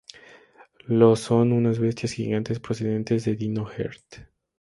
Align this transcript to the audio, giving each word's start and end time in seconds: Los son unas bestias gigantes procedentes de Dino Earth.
Los 0.87 1.19
son 1.19 1.51
unas 1.51 1.77
bestias 1.77 2.13
gigantes 2.13 2.59
procedentes 2.59 3.23
de 3.23 3.35
Dino 3.35 3.69
Earth. 3.77 4.27